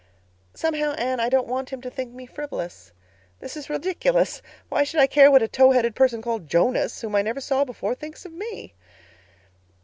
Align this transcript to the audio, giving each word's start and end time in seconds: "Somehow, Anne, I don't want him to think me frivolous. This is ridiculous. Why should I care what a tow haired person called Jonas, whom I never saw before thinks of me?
"Somehow, 0.55 0.93
Anne, 0.93 1.19
I 1.19 1.29
don't 1.29 1.45
want 1.45 1.69
him 1.69 1.79
to 1.81 1.91
think 1.91 2.11
me 2.11 2.25
frivolous. 2.25 2.91
This 3.39 3.55
is 3.55 3.69
ridiculous. 3.69 4.41
Why 4.67 4.83
should 4.83 4.99
I 4.99 5.05
care 5.05 5.29
what 5.29 5.43
a 5.43 5.47
tow 5.47 5.73
haired 5.73 5.93
person 5.95 6.23
called 6.23 6.47
Jonas, 6.47 7.01
whom 7.01 7.13
I 7.15 7.21
never 7.21 7.39
saw 7.39 7.65
before 7.65 7.93
thinks 7.93 8.25
of 8.25 8.31
me? 8.33 8.73